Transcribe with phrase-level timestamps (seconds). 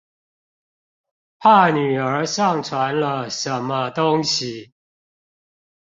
[1.37, 4.71] 怕女兒上傳了什麼東西